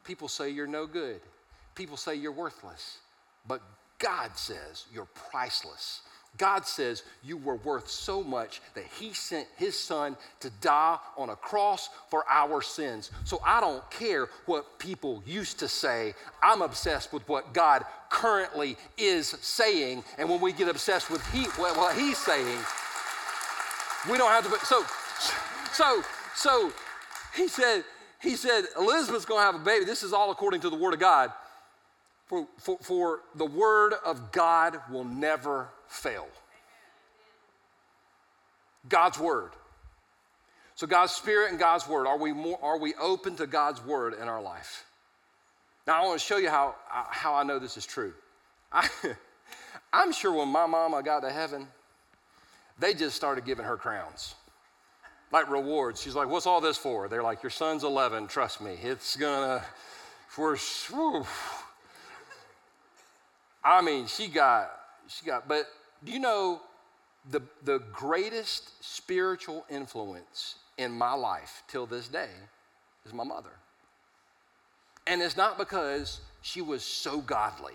[0.05, 1.21] People say you're no good.
[1.75, 2.99] People say you're worthless.
[3.47, 3.63] But
[3.99, 6.03] God says you're priceless.
[6.37, 11.31] God says you were worth so much that He sent His Son to die on
[11.31, 13.11] a cross for our sins.
[13.25, 16.15] So I don't care what people used to say.
[16.43, 20.05] I'm obsessed with what God currently is saying.
[20.17, 22.59] And when we get obsessed with he, what He's saying,
[24.11, 24.67] we don't have to.
[24.67, 24.85] So,
[25.73, 26.03] so,
[26.35, 26.73] so
[27.35, 27.85] He said,
[28.21, 29.85] He said, Elizabeth's going to have a baby.
[29.85, 31.33] This is all according to the Word of God.
[32.27, 36.27] For, for, for the Word of God will never fail.
[38.89, 39.51] God's Word.
[40.75, 44.15] So, God's Spirit and God's Word, are we, more, are we open to God's Word
[44.15, 44.85] in our life?
[45.87, 48.13] Now, I want to show you how, uh, how I know this is true.
[48.71, 48.89] I,
[49.93, 51.67] I'm sure when my mama got to heaven,
[52.79, 54.35] they just started giving her crowns,
[55.33, 56.01] like rewards.
[56.01, 57.09] She's like, What's all this for?
[57.09, 58.77] They're like, Your son's 11, trust me.
[58.83, 59.65] It's gonna,
[60.29, 61.27] for, whew.
[63.65, 64.78] I mean, she got,
[65.09, 65.69] she got, but
[66.05, 66.61] do you know
[67.31, 72.31] the, the greatest spiritual influence in my life till this day
[73.05, 73.51] is my mother.
[75.07, 77.75] And it's not because she was so godly.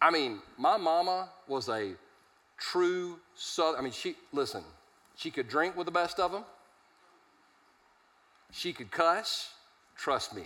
[0.00, 1.92] I mean, my mama was a
[2.58, 4.62] true southern, I mean, she, listen,
[5.16, 6.44] she could drink with the best of them.
[8.52, 9.52] She could cuss.
[9.96, 10.44] Trust me,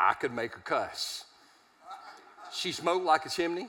[0.00, 1.24] I could make her cuss.
[2.52, 3.68] She smoked like a chimney.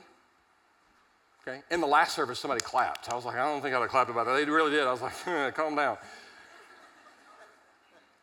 [1.50, 1.62] Okay?
[1.70, 3.10] In the last service, somebody clapped.
[3.10, 4.34] I was like, I don't think I'd have clapped about that.
[4.34, 4.86] They really did.
[4.86, 5.14] I was like,
[5.54, 5.98] calm down.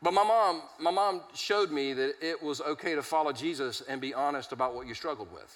[0.02, 4.00] But my mom, my mom showed me that it was okay to follow Jesus and
[4.00, 5.56] be honest about what you struggled with.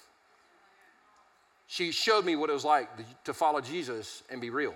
[1.68, 2.88] She showed me what it was like
[3.24, 4.74] to follow Jesus and be real.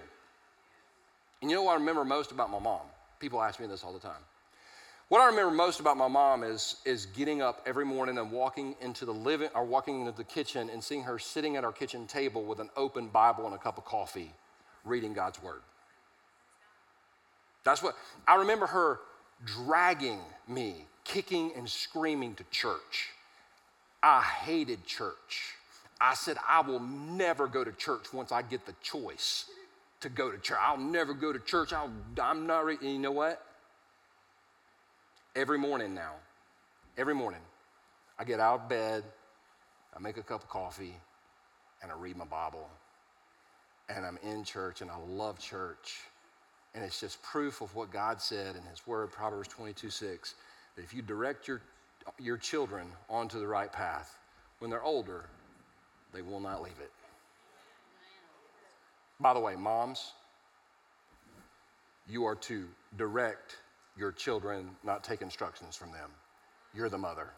[1.43, 2.81] And you know what I remember most about my mom?
[3.19, 4.13] People ask me this all the time.
[5.09, 8.75] What I remember most about my mom is, is getting up every morning and walking
[8.81, 12.09] into the living or walking into the kitchen and seeing her sitting at our kitchen
[12.09, 14.33] table with an open Bible and a cup of coffee,
[14.85, 15.61] reading God's word.
[17.63, 17.95] That's what
[18.27, 18.99] I remember her
[19.45, 23.11] dragging me, kicking and screaming to church.
[24.03, 25.55] I hated church.
[26.01, 29.45] I said, I will never go to church once I get the choice
[30.01, 30.59] to go to church.
[30.61, 31.73] I'll never go to church.
[31.73, 31.85] i
[32.19, 32.79] am not, re-.
[32.83, 33.46] you know what?
[35.37, 36.15] Every morning now,
[36.97, 37.43] every morning,
[38.19, 39.05] I get out of bed,
[39.95, 40.97] I make a cup of coffee,
[41.83, 42.67] and I read my Bible.
[43.91, 45.99] And I'm in church, and I love church.
[46.75, 50.35] And it's just proof of what God said in His Word, Proverbs 22 6,
[50.75, 51.61] that if you direct your,
[52.19, 54.17] your children onto the right path,
[54.61, 55.27] when they're older,
[56.15, 56.93] they will not leave it.
[59.21, 60.13] By the way, moms,
[62.09, 62.65] you are to
[62.97, 63.57] direct
[63.97, 66.11] your children, not take instructions from them.
[66.75, 67.31] You're the mother.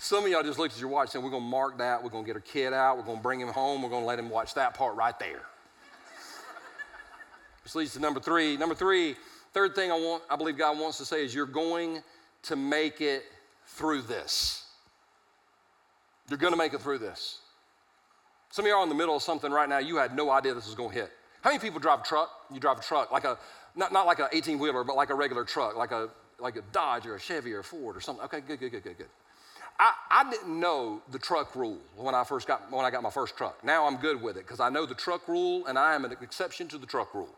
[0.00, 2.02] Some of y'all just looked at your watch and we're to mark that.
[2.02, 2.96] We're to get our kid out.
[2.96, 3.82] We're to bring him home.
[3.82, 5.42] We're to let him watch that part right there.
[7.62, 8.56] This leads to number three.
[8.56, 9.16] Number three,
[9.52, 12.02] third thing I want, I believe God wants to say is you're going
[12.44, 13.24] to make it
[13.66, 14.64] through this.
[16.30, 17.40] You're to make it through this.
[18.50, 19.78] Some of you are in the middle of something right now.
[19.78, 21.12] You had no idea this was going to hit.
[21.42, 22.30] How many people drive a truck?
[22.52, 23.38] You drive a truck like a
[23.76, 26.08] not, not like an 18 wheeler, but like a regular truck, like a
[26.40, 28.24] like a Dodge or a Chevy or a Ford or something.
[28.24, 29.08] Okay, good, good, good, good, good.
[29.78, 33.10] I, I didn't know the truck rule when I first got when I got my
[33.10, 33.62] first truck.
[33.62, 36.12] Now I'm good with it because I know the truck rule and I am an
[36.20, 37.34] exception to the truck rule.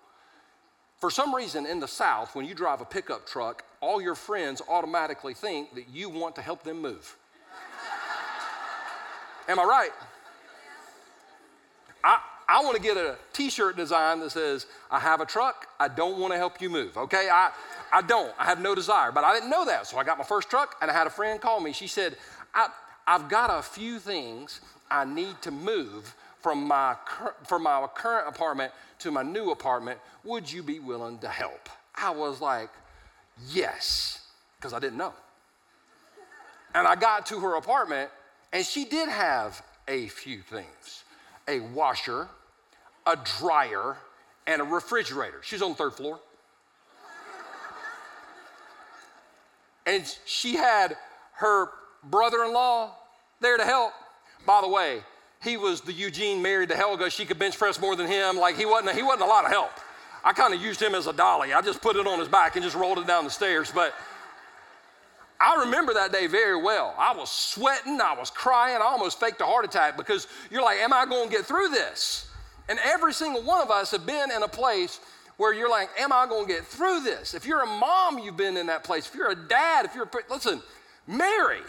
[0.98, 4.60] For some reason in the South, when you drive a pickup truck, all your friends
[4.68, 7.16] automatically think that you want to help them move.
[9.48, 9.90] Am I right?
[12.02, 15.88] I, I want to get a t-shirt design that says, I have a truck, I
[15.88, 16.96] don't want to help you move.
[16.96, 17.28] Okay?
[17.30, 17.50] I
[17.92, 18.32] I don't.
[18.38, 19.12] I have no desire.
[19.12, 19.86] But I didn't know that.
[19.86, 21.72] So I got my first truck and I had a friend call me.
[21.72, 22.16] She said,
[22.54, 22.68] I,
[23.06, 24.60] have got a few things
[24.90, 26.96] I need to move from my,
[27.44, 29.98] from my current apartment to my new apartment.
[30.24, 31.68] Would you be willing to help?
[31.94, 32.70] I was like,
[33.48, 35.12] yes, because I didn't know.
[36.74, 38.10] And I got to her apartment
[38.52, 41.04] and she did have a few things
[41.50, 42.28] a washer,
[43.06, 43.96] a dryer,
[44.46, 45.40] and a refrigerator.
[45.42, 46.20] She's on the third floor.
[49.86, 50.96] and she had
[51.34, 51.70] her
[52.04, 52.92] brother in law
[53.40, 53.92] there to help.
[54.46, 55.02] By the way,
[55.42, 57.10] he was the Eugene married to Helga.
[57.10, 58.36] She could bench press more than him.
[58.36, 59.72] Like he wasn't, he wasn't a lot of help.
[60.22, 61.52] I kind of used him as a dolly.
[61.52, 63.72] I just put it on his back and just rolled it down the stairs.
[63.74, 63.94] But
[65.40, 66.94] I remember that day very well.
[66.98, 70.78] I was sweating, I was crying, I almost faked a heart attack because you're like,
[70.78, 72.28] Am I going to get through this?
[72.68, 75.00] And every single one of us have been in a place
[75.38, 77.32] where you're like, Am I going to get through this?
[77.32, 79.08] If you're a mom, you've been in that place.
[79.08, 80.60] If you're a dad, if you're a, listen,
[81.06, 81.62] Mary,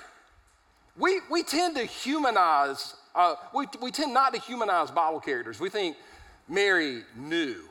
[0.97, 5.61] we, we tend to humanize, uh, we, we tend not to humanize Bible characters.
[5.61, 5.95] We think
[6.49, 7.63] Mary knew.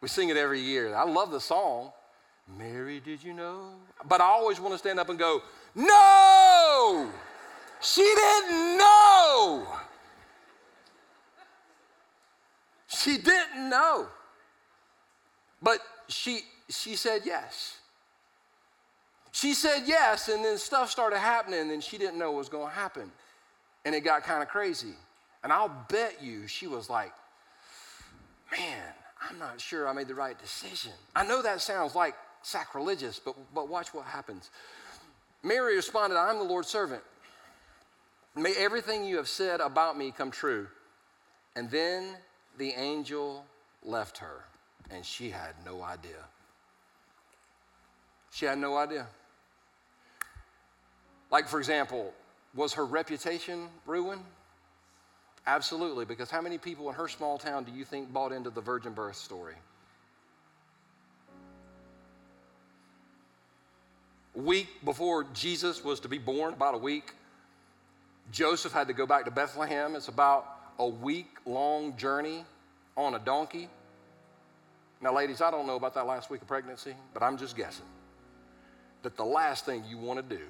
[0.00, 0.94] We sing it every year.
[0.94, 1.90] I love the song.
[2.56, 3.70] Mary, did you know?
[4.08, 5.42] But I always want to stand up and go,
[5.74, 7.10] No!
[7.80, 9.66] She didn't know!
[12.88, 14.08] She didn't know.
[15.62, 17.78] But she, she said yes.
[19.30, 22.68] She said yes, and then stuff started happening, and she didn't know what was going
[22.68, 23.12] to happen.
[23.84, 24.94] And it got kind of crazy.
[25.44, 27.12] And I'll bet you she was like,
[28.50, 28.82] man,
[29.28, 30.92] I'm not sure I made the right decision.
[31.14, 34.50] I know that sounds like sacrilegious, but, but watch what happens.
[35.42, 37.02] Mary responded, I'm the Lord's servant.
[38.34, 40.68] May everything you have said about me come true.
[41.56, 42.16] And then
[42.56, 43.44] the angel
[43.84, 44.44] left her
[44.90, 46.24] and she had no idea.
[48.32, 49.06] She had no idea.
[51.30, 52.12] Like, for example,
[52.54, 54.22] was her reputation ruined?
[55.46, 58.60] Absolutely, because how many people in her small town do you think bought into the
[58.60, 59.54] virgin birth story?
[64.38, 67.12] Week before Jesus was to be born, about a week,
[68.32, 69.96] Joseph had to go back to Bethlehem.
[69.96, 70.46] It's about
[70.78, 72.44] a week long journey
[72.96, 73.68] on a donkey.
[75.00, 77.86] Now, ladies, I don't know about that last week of pregnancy, but I'm just guessing
[79.02, 80.42] that the last thing you want to do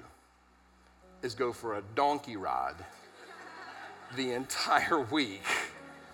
[1.21, 2.75] is go for a donkey ride
[4.15, 5.43] the entire week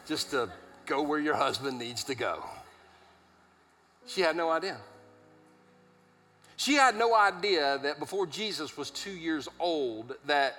[0.08, 0.50] just to
[0.86, 2.44] go where your husband needs to go.
[4.06, 4.78] She had no idea.
[6.58, 10.56] She had no idea that before Jesus was two years old, that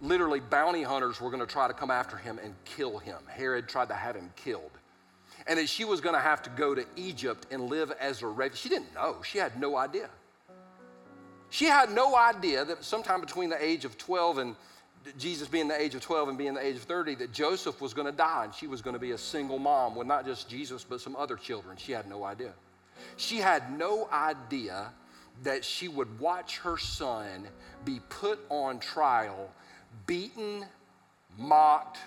[0.00, 3.18] literally bounty hunters were going to try to come after him and kill him.
[3.28, 4.70] Herod tried to have him killed
[5.46, 8.26] and that she was going to have to go to Egypt and live as a
[8.26, 8.56] refugee.
[8.62, 9.16] She didn't know.
[9.22, 10.08] She had no idea.
[11.50, 14.56] She had no idea that sometime between the age of 12 and
[15.18, 17.94] Jesus being the age of 12 and being the age of 30, that Joseph was
[17.94, 20.48] going to die and she was going to be a single mom with not just
[20.48, 21.76] Jesus, but some other children.
[21.76, 22.52] She had no idea.
[23.16, 24.92] She had no idea
[25.42, 27.48] that she would watch her son
[27.84, 29.50] be put on trial,
[30.06, 30.64] beaten,
[31.38, 31.98] mocked,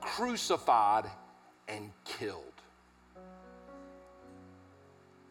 [0.00, 1.04] crucified,
[1.68, 2.44] and killed.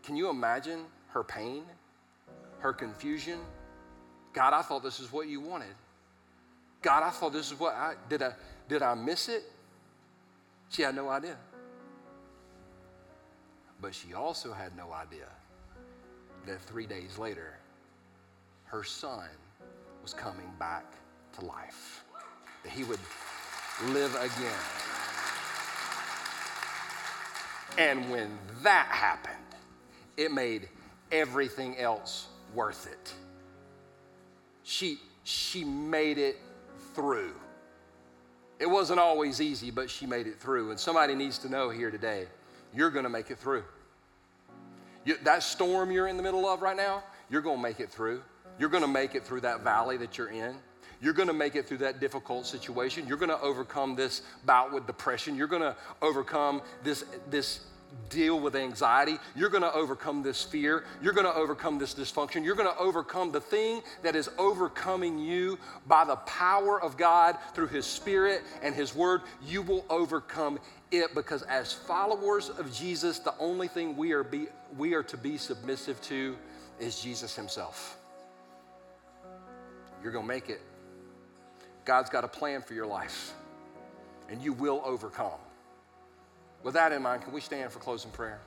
[0.04, 1.64] Can you imagine her pain,
[2.60, 3.40] her confusion.
[4.34, 5.76] God, I thought this is what you wanted.
[6.82, 8.22] God, I thought this is what I did.
[8.22, 8.34] I
[8.68, 9.44] did I miss it?
[10.70, 11.36] She had no idea.
[13.82, 15.28] But she also had no idea
[16.46, 17.58] that three days later,
[18.66, 19.28] her son
[20.02, 20.86] was coming back
[21.38, 22.04] to life,
[22.64, 23.00] that he would
[23.88, 24.60] live again.
[27.78, 29.36] And when that happened,
[30.18, 30.68] it made
[31.12, 33.14] everything else worth it.
[34.64, 36.38] She, she made it
[36.94, 37.34] through.
[38.60, 40.72] It wasn't always easy, but she made it through.
[40.72, 42.28] And somebody needs to know here today
[42.74, 43.64] you're going to make it through.
[45.10, 47.02] You, that storm you're in the middle of right now,
[47.32, 48.22] you're going to make it through.
[48.60, 50.56] You're going to make it through that valley that you're in.
[51.02, 53.08] You're going to make it through that difficult situation.
[53.08, 55.36] You're going to overcome this bout with depression.
[55.36, 57.62] You're going to overcome this, this
[58.10, 59.18] deal with anxiety.
[59.36, 60.84] You're going to overcome this fear.
[61.02, 62.44] You're going to overcome this dysfunction.
[62.44, 67.38] You're going to overcome the thing that is overcoming you by the power of God
[67.54, 69.22] through His Spirit and His Word.
[69.46, 70.60] You will overcome
[70.92, 75.18] it because as followers of Jesus, the only thing we are, be, we are to
[75.18, 76.36] be submissive to
[76.80, 77.98] is Jesus Himself.
[80.02, 80.62] You're going to make it.
[81.86, 83.34] God's got a plan for your life,
[84.30, 85.40] and you will overcome.
[86.64, 88.40] With that in mind, can we stand for closing prayer?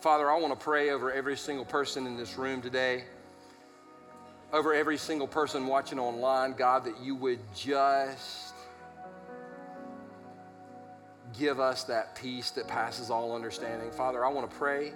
[0.00, 3.04] Father, I want to pray over every single person in this room today,
[4.52, 8.54] over every single person watching online, God, that you would just
[11.36, 13.90] give us that peace that passes all understanding.
[13.90, 14.92] Father, I want to pray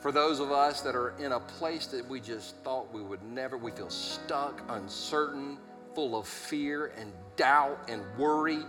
[0.00, 3.22] for those of us that are in a place that we just thought we would
[3.22, 5.58] never, we feel stuck, uncertain,
[5.96, 8.60] full of fear and doubt and worry.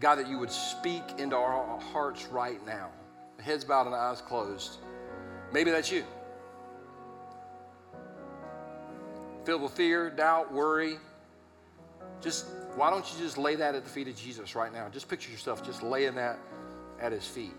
[0.00, 2.88] God, that you would speak into our hearts right now.
[3.38, 4.78] Heads bowed and eyes closed.
[5.52, 6.04] Maybe that's you.
[9.44, 10.96] Filled with fear, doubt, worry.
[12.22, 14.88] Just why don't you just lay that at the feet of Jesus right now?
[14.88, 16.38] Just picture yourself just laying that
[16.98, 17.52] at his feet.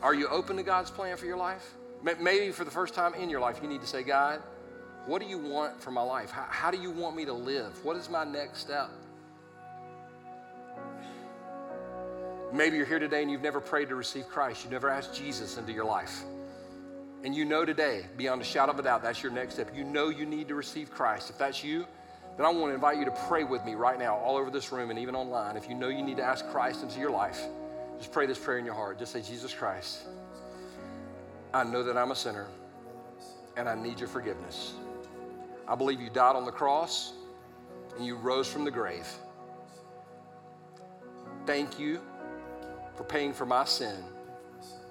[0.00, 1.74] Are you open to God's plan for your life?
[2.20, 4.42] Maybe for the first time in your life, you need to say, God,
[5.06, 6.30] what do you want for my life?
[6.30, 7.84] How, how do you want me to live?
[7.84, 8.90] What is my next step?
[12.52, 14.62] Maybe you're here today and you've never prayed to receive Christ.
[14.62, 16.22] You've never asked Jesus into your life.
[17.24, 19.72] And you know today, beyond a shadow of a doubt, that's your next step.
[19.74, 21.30] You know you need to receive Christ.
[21.30, 21.86] If that's you,
[22.36, 24.72] then I want to invite you to pray with me right now, all over this
[24.72, 25.56] room and even online.
[25.56, 27.40] If you know you need to ask Christ into your life,
[27.98, 28.98] just pray this prayer in your heart.
[28.98, 30.02] Just say, Jesus Christ,
[31.54, 32.46] I know that I'm a sinner
[33.56, 34.74] and I need your forgiveness.
[35.72, 37.14] I believe you died on the cross
[37.96, 39.08] and you rose from the grave.
[41.46, 41.98] Thank you
[42.94, 43.96] for paying for my sin.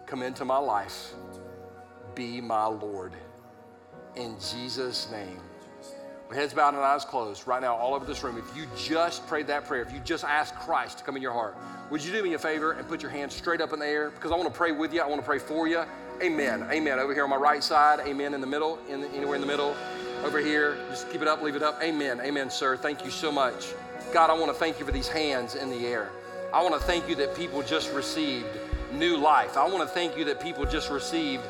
[0.08, 1.14] Come into my life.
[2.16, 3.14] Be my Lord.
[4.16, 5.40] In Jesus' name.
[6.28, 9.28] With heads bowed and eyes closed, right now, all over this room, if you just
[9.28, 11.58] prayed that prayer, if you just asked Christ to come in your heart,
[11.92, 14.10] would you do me a favor and put your hands straight up in the air?
[14.10, 15.02] Because I want to pray with you.
[15.02, 15.84] I want to pray for you.
[16.24, 16.66] Amen.
[16.72, 16.98] Amen.
[16.98, 18.00] Over here on my right side.
[18.00, 18.34] Amen.
[18.34, 18.80] In the middle.
[18.90, 19.76] In the, anywhere in the middle
[20.24, 20.78] over here.
[20.90, 21.82] Just keep it up, leave it up.
[21.82, 22.20] Amen.
[22.22, 22.78] Amen, sir.
[22.78, 23.74] Thank you so much.
[24.14, 26.10] God, I want to thank you for these hands in the air.
[26.54, 28.48] I want to thank you that people just received
[28.94, 29.58] new life.
[29.58, 31.44] I want to thank you that people just received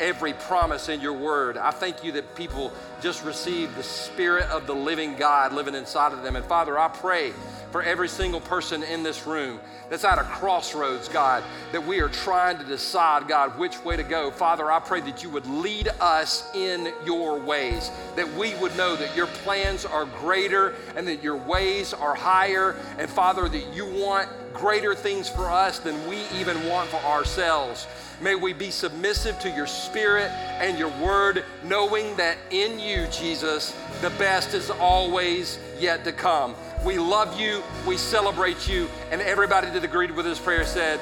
[0.00, 1.56] every promise in your word.
[1.56, 6.12] I thank you that people just receive the Spirit of the living God living inside
[6.12, 6.36] of them.
[6.36, 7.32] And Father, I pray
[7.72, 12.08] for every single person in this room that's at a crossroads, God, that we are
[12.08, 14.30] trying to decide, God, which way to go.
[14.30, 18.96] Father, I pray that you would lead us in your ways, that we would know
[18.96, 22.76] that your plans are greater and that your ways are higher.
[22.98, 27.86] And Father, that you want greater things for us than we even want for ourselves.
[28.20, 33.76] May we be submissive to your spirit and your word, knowing that in you, Jesus,
[34.00, 36.54] the best is always yet to come.
[36.84, 40.98] We love you, we celebrate you, and everybody that agreed with this prayer said,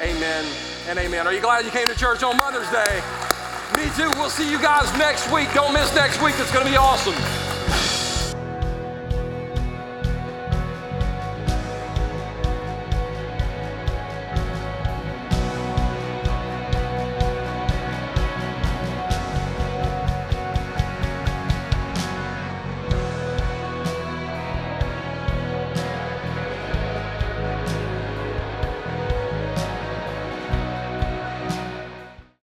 [0.00, 0.44] Amen
[0.88, 1.26] and amen.
[1.26, 3.02] Are you glad you came to church on Mother's Day?
[3.76, 4.10] Me too.
[4.18, 5.52] We'll see you guys next week.
[5.54, 7.47] Don't miss next week, it's going to be awesome.